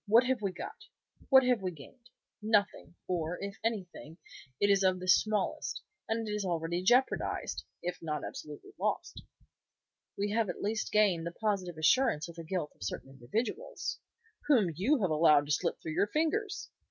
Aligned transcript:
What 0.07 0.23
have 0.23 0.41
we 0.41 0.51
got? 0.51 0.85
What 1.29 1.43
have 1.43 1.61
we 1.61 1.69
gained? 1.69 2.09
Nothing, 2.41 2.95
or, 3.07 3.37
if 3.39 3.59
anything, 3.63 4.17
it 4.59 4.71
is 4.71 4.81
of 4.81 4.99
the 4.99 5.07
smallest, 5.07 5.83
and 6.09 6.27
it 6.27 6.31
is 6.31 6.43
already 6.43 6.81
jeopardized, 6.81 7.65
if 7.83 7.99
not 8.01 8.23
absolutely 8.25 8.73
lost." 8.79 9.21
"We 10.17 10.31
have 10.31 10.49
at 10.49 10.63
least 10.63 10.91
gained 10.91 11.27
the 11.27 11.31
positive 11.31 11.77
assurance 11.77 12.27
of 12.27 12.33
the 12.35 12.43
guilt 12.43 12.71
of 12.73 12.81
certain 12.81 13.11
individuals." 13.11 13.99
"Whom 14.47 14.71
you 14.75 15.01
have 15.03 15.11
allowed 15.11 15.45
to 15.45 15.51
slip 15.51 15.79
through 15.79 15.91
your 15.93 16.07
fingers." 16.07 16.71